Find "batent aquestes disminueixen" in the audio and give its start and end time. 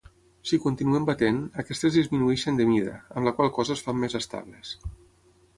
1.09-2.59